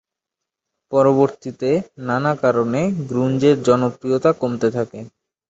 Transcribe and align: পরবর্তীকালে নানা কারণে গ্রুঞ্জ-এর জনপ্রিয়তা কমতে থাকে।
পরবর্তীকালে 0.91 1.71
নানা 2.07 2.31
কারণে 2.43 2.79
গ্রুঞ্জ-এর 3.09 3.57
জনপ্রিয়তা 3.67 4.31
কমতে 4.41 4.67
থাকে। 4.71 4.99